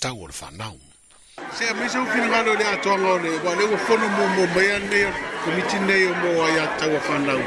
tau 0.00 0.16
o 0.22 0.26
le 0.28 0.34
whanau. 0.40 0.78
Se 1.54 1.68
a 1.68 1.74
misa 1.74 2.00
ufina 2.00 2.26
mano 2.28 2.54
le 2.54 2.64
atoanga 2.64 3.08
o 3.12 3.18
le, 3.18 3.30
wa 3.38 3.54
le 3.54 3.64
ua 3.64 3.78
whono 3.88 4.06
mō 4.06 4.24
mō 4.36 4.46
mea 4.54 4.78
nea, 4.78 5.10
ko 5.44 5.50
miti 5.56 5.78
nei 5.78 6.06
o 6.06 6.14
mō 6.14 6.44
ai 6.46 6.58
a 6.60 6.66
tau 6.78 6.90
o 6.90 6.98
whanau, 7.08 7.40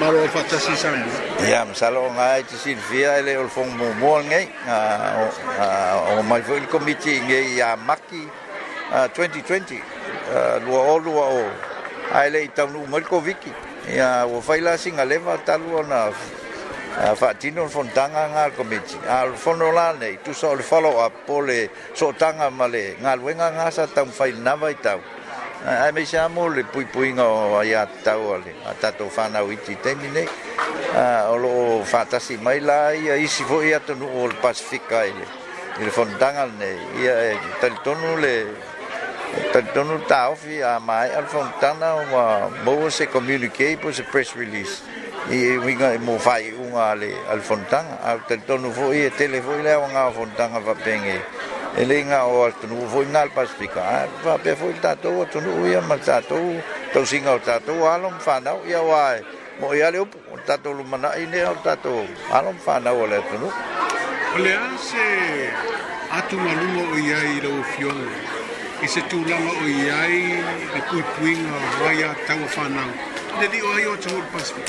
maro 0.00 0.18
o 0.18 0.26
whatasi 0.34 0.76
sambu. 0.76 1.10
Ia, 1.48 1.64
msalo 1.64 2.06
o 2.06 2.12
ngā 2.12 2.28
e 2.40 2.44
te 2.48 2.56
sirvia 2.60 3.16
e 3.18 3.22
le 3.26 3.36
ulfong 3.42 3.74
mō 3.80 3.90
mō 4.00 4.14
ngei, 4.28 4.46
o 6.18 6.22
mai 6.22 6.42
fwili 6.42 6.66
ko 6.68 6.78
miti 6.80 7.18
ngei 7.20 7.60
a 7.60 7.74
maki 7.76 8.22
2020, 9.16 9.80
lua 10.66 10.80
o 10.92 10.98
lua 10.98 11.26
o, 11.40 11.46
ai 12.14 12.30
le 12.30 12.44
i 12.46 12.54
tau 12.54 12.68
nu 12.70 12.84
mōriko 12.86 13.20
viki. 13.22 13.52
Ia, 13.96 14.24
ua 14.26 14.38
whaila 14.46 14.76
singa 14.78 15.04
lewa 15.04 15.38
talua 15.42 15.82
na 15.82 16.06
Ah, 16.92 17.08
ah, 17.08 17.12
a 17.12 17.14
fa 17.16 17.32
tino 17.34 17.68
fon 17.68 17.88
tanga 17.96 18.28
nga 18.28 18.50
komiti 18.52 18.98
a 19.08 19.24
fon 19.32 19.62
ola 19.62 19.92
ne 19.96 20.18
tu 20.22 20.34
so 20.34 20.52
le 20.52 20.60
follow 20.62 20.98
up 21.00 21.12
pole 21.26 21.70
so 21.94 22.12
tanga 22.12 22.50
male 22.52 22.96
nga 23.00 23.16
luenga 23.16 23.48
nga 23.48 23.72
sa 23.72 23.86
tam 23.88 24.10
fail 24.12 24.36
na 24.44 24.56
vai 24.56 24.74
tau 24.76 25.00
a 25.64 25.88
me 25.92 26.04
sha 26.04 26.28
mo 26.28 26.48
le 26.52 26.64
pui 26.68 26.84
pui 26.84 27.12
nga 27.16 27.24
ya 27.64 27.86
tau 28.04 28.34
ale 28.36 28.52
a 28.68 28.74
tato 28.76 29.08
fa 29.08 29.28
na 29.28 29.40
witi 29.40 29.76
temine 29.80 30.28
a 30.94 31.28
ah, 31.32 31.32
o 31.32 31.80
fa 31.82 32.04
ta 32.04 32.18
si 32.20 32.36
mai 32.36 32.60
la 32.60 32.92
ia 32.92 33.16
i 33.16 33.24
si 33.26 33.44
voi 33.48 33.72
ato 33.72 33.94
no 33.96 34.12
ol 34.22 34.34
pacifica 34.36 35.04
ile 35.08 35.26
il 35.80 35.88
fon 35.90 36.12
tanga 36.20 36.44
ne 36.44 36.70
ia 37.00 37.14
e, 37.32 37.38
tel 37.60 37.80
tonu 37.82 38.18
le 38.20 38.36
tel 39.50 39.64
tonu 39.72 39.96
tau 40.04 40.34
fi 40.36 40.60
a 40.60 40.76
mai 40.78 41.08
al 41.10 41.24
fon 41.24 41.48
tanga 41.58 41.94
wa 42.12 42.50
bo 42.64 42.90
se 42.92 43.08
communicate 43.08 43.78
po 43.80 43.88
se 43.90 44.02
press 44.04 44.34
release 44.36 44.84
i 45.30 45.36
e 45.46 45.56
winga 45.58 45.92
i 45.94 45.94
e 45.94 45.98
mo 46.02 46.18
fai 46.18 46.50
unga 46.52 46.90
ale 46.90 47.14
al 47.30 47.40
fontanga 47.40 48.00
a 48.02 48.16
te 48.26 48.36
tonu 48.46 48.70
fo 48.72 48.90
i 48.92 49.04
e 49.06 49.10
tele 49.14 49.40
fo 49.40 49.54
i 49.54 49.62
le 49.62 49.74
unga 49.78 50.10
fontanga 50.10 50.58
va 50.58 50.74
pengi 50.74 51.16
e 51.76 51.84
le 51.84 52.02
nga 52.04 52.26
o 52.26 52.42
al 52.44 52.54
tonu 52.58 52.86
fo 52.90 53.02
ngal 53.06 53.30
pasifika 53.30 54.08
va 54.24 54.36
pe 54.42 54.56
fo 54.56 54.66
i 54.68 54.74
tato 54.80 55.08
o 55.22 55.24
tonu 55.30 55.64
i 55.70 55.74
a 55.74 55.80
mal 55.80 56.00
tato 56.02 56.36
to 56.92 57.04
singa 57.04 57.32
o 57.34 57.38
tato 57.38 57.72
alom 57.88 58.18
fa 58.18 58.40
na 58.40 58.52
i 58.66 58.74
a 58.74 58.80
wai 58.82 59.22
mo 59.60 59.70
i 59.74 59.82
ale 59.82 59.98
op 60.02 60.10
tato 60.46 60.70
lu 60.72 60.82
mana 60.82 61.14
i 61.14 61.26
ne 61.26 61.42
o 61.46 61.54
tato 61.62 62.02
alom 62.32 62.56
fa 62.58 62.78
na 62.80 62.90
o 62.90 63.06
le 63.06 63.20
tonu 63.30 63.46
o 64.34 64.38
le 64.42 64.52
anse 64.58 65.06
atu 66.18 66.34
malumo 66.36 66.82
o 66.92 66.96
i 66.98 67.12
ai 67.14 67.38
lo 67.46 67.62
fiong 67.74 68.04
i 68.82 68.88
se 68.88 69.00
tu 69.08 69.22
langa 69.24 69.52
o 69.62 69.66
i 69.70 69.86
ai 69.86 70.20
e 70.76 70.82
kui 70.90 71.02
puinga 71.14 71.56
vai 71.80 72.02
a 72.02 72.10
tau 72.26 72.42
fa 72.48 72.66
na 72.68 72.86
Jadi, 73.32 73.58
ayo 73.64 73.96
cowok 73.96 74.26
pasti 74.36 74.60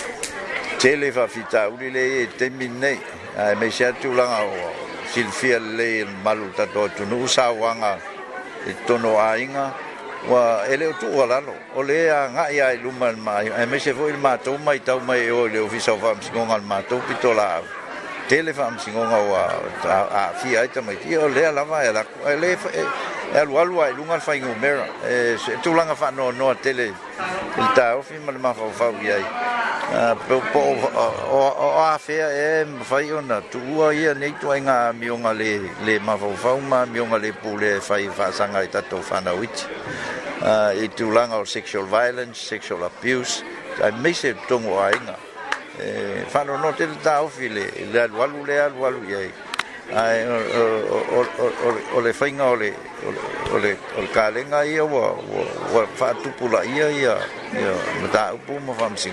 tele 0.84 1.12
fa 1.16 1.28
fita 1.32 1.68
uri 1.72 1.90
le 1.96 2.04
e 2.24 2.28
te 2.36 2.50
minne 2.50 3.00
a 3.40 3.56
me 3.56 3.70
sia 3.72 3.94
tu 4.04 4.12
la 4.14 4.44
silfia 5.08 5.56
le 5.58 6.04
malu 6.24 6.52
ta 6.60 6.66
to 6.68 6.90
tu 6.92 7.06
nu 7.08 7.24
sa 7.26 7.52
wanga 7.56 7.96
e 8.68 8.76
to 8.86 8.98
no 9.00 9.16
ainga 9.18 9.72
wa 10.28 10.60
ele 10.68 10.92
tu 11.00 11.08
wala 11.16 11.40
no 11.40 11.56
ole 11.80 12.10
a 12.12 12.28
nga 12.36 12.50
ya 12.52 12.76
lu 12.76 12.92
mal 13.00 13.16
mai 13.16 13.48
a 13.48 13.64
me 13.66 13.80
se 13.80 13.94
vo 13.96 14.10
il 14.12 14.18
mato 14.20 14.58
mai 14.60 14.84
tau 14.84 15.00
mai 15.00 15.24
e 15.26 15.32
o 15.32 15.48
le 15.48 15.60
ofisa 15.64 15.96
fa 15.98 16.12
m 16.20 16.20
singo 16.20 16.44
ngal 16.44 16.62
mato 16.68 16.98
pitola 17.08 17.62
tele 18.28 18.52
fa 18.54 18.68
m 18.68 18.76
singo 18.78 19.08
nga 19.08 19.20
wa 19.24 19.42
a 19.88 20.24
fia 20.36 20.66
ita 20.68 20.82
mai 20.84 21.00
ti 21.00 21.16
ole 21.16 21.48
la 21.50 21.64
va 21.64 21.80
ela 21.84 22.04
ele 22.28 22.58
e, 22.76 22.84
e 23.32 23.38
alu 23.40 23.56
alu 23.56 23.76
ai 23.80 23.94
lunga 23.96 24.20
fa 24.20 24.36
ingo 24.36 24.52
mera 24.60 24.84
e 25.08 25.40
tu 25.64 25.72
langa 25.74 25.96
fa 25.96 26.10
no 26.12 26.32
no 26.36 26.52
tele 26.60 26.92
il 27.62 27.68
ta 27.74 27.96
ofi 27.96 28.18
mal 28.20 28.36
ma 28.38 28.52
fa 28.54 28.68
fa 28.76 28.86
wi 28.92 29.08
ai 29.12 29.24
Uh, 29.92 30.16
po 30.26 30.40
o 30.56 30.64
o 31.28 31.44
o 31.60 31.70
a 31.84 32.00
fe 32.00 32.16
e 32.16 32.64
fai 32.88 33.12
ona 33.12 33.44
tu 33.52 33.60
o 33.78 33.92
ia 33.92 34.14
nei 34.16 34.32
tu 34.40 34.48
inga 34.56 34.94
mi 34.96 35.10
onga 35.12 35.34
le 35.34 35.60
le 35.84 36.00
ma 36.00 36.16
vo 36.16 36.32
vo 36.40 36.58
ma 36.58 36.86
mi 36.86 37.00
onga 37.00 37.18
le 37.20 37.32
pule 37.34 37.80
fai 37.82 38.08
fa 38.10 38.32
sanga 38.32 38.64
i 38.64 38.70
tato 38.70 39.02
fana 39.02 39.34
wit 39.34 39.68
uh, 40.42 40.72
i 40.74 40.88
tu 40.96 41.12
langa 41.12 41.36
o 41.36 41.44
sexual 41.46 41.84
violence 41.86 42.40
sexual 42.42 42.86
abuse 42.88 43.44
ai 43.84 43.92
me 43.92 44.14
se 44.14 44.34
tongo 44.48 44.80
a 44.82 44.90
inga 44.96 45.16
e 45.78 45.86
eh, 46.22 46.26
fa 46.28 46.44
no 46.44 46.58
te 46.74 46.88
ta 47.04 47.22
o 47.22 47.28
file 47.28 47.68
le 47.92 48.00
alu 48.02 48.22
alu 48.24 48.46
le 48.46 48.60
alu 48.62 48.86
alu 48.86 49.04
ia 49.08 49.20
ai 49.20 49.30
ai 49.94 50.26
o 50.26 50.36
o 51.20 51.22
o 51.22 51.48
o 51.68 51.70
o 52.00 52.00
le 52.00 52.14
fai 52.14 52.32
nga 52.32 52.46
o 52.56 52.56
le 52.56 52.72
o 53.04 53.12
le 53.58 53.78
o 54.00 54.00
le 54.02 54.08
ka 54.16 54.30
le 54.32 54.44
nga 54.48 54.64
ia 54.66 54.84
wa 54.88 55.12
wa 55.76 55.86
fa 56.00 56.16
tu 56.24 56.32
pula 56.40 56.64
ia 56.64 56.88
ia 56.90 57.20
ia 57.54 57.74
ma 58.02 58.08
ta 58.10 58.32
upu 58.34 58.58
ma 58.64 58.74
fa 58.74 58.90
msingo 58.90 59.12